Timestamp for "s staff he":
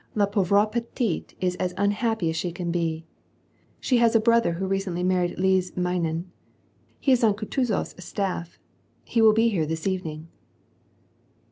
7.99-9.21